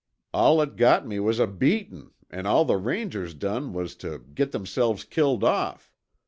[0.33, 4.51] All it got me was a beatin' an' all the Rangers done was tuh git
[4.51, 5.91] themselves killed off.